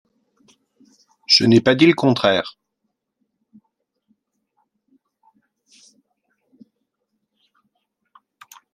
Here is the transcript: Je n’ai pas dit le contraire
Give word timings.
Je 1.27 1.45
n’ai 1.45 1.61
pas 1.61 1.75
dit 1.75 1.85
le 1.85 1.93
contraire 1.93 2.57